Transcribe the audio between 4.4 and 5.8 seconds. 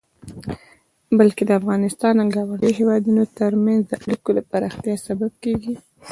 پراختيا سبب کيږي.